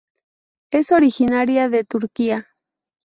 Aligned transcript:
Es 0.71 0.91
originaria 0.91 1.69
de 1.69 1.83
Turquía. 1.83 2.47